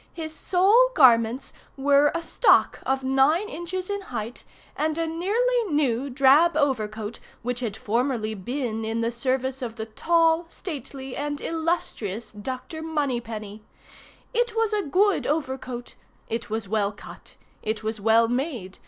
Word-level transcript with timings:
His 0.11 0.33
sole 0.33 0.89
garments 0.95 1.53
were 1.77 2.11
a 2.15 2.23
stock 2.23 2.79
of 2.87 3.03
nine 3.03 3.47
inches 3.47 3.87
in 3.87 4.01
height, 4.01 4.43
and 4.75 4.97
a 4.97 5.05
nearly 5.05 5.63
new 5.71 6.09
drab 6.09 6.57
overcoat 6.57 7.19
which 7.43 7.59
had 7.59 7.77
formerly 7.77 8.33
been 8.33 8.83
in 8.83 9.01
the 9.01 9.11
service 9.11 9.61
of 9.61 9.75
the 9.75 9.85
tall, 9.85 10.47
stately, 10.49 11.15
and 11.15 11.39
illustrious 11.39 12.31
Dr. 12.31 12.81
Moneypenny. 12.81 13.61
It 14.33 14.55
was 14.55 14.73
a 14.73 14.81
good 14.81 15.27
overcoat. 15.27 15.93
It 16.27 16.49
was 16.49 16.67
well 16.67 16.91
cut. 16.91 17.35
It 17.61 17.83
was 17.83 18.01
well 18.01 18.27
made. 18.27 18.79